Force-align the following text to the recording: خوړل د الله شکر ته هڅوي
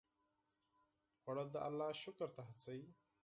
خوړل 1.19 1.47
د 1.53 1.57
الله 1.67 1.89
شکر 2.03 2.29
ته 2.35 2.41
هڅوي 2.47 2.87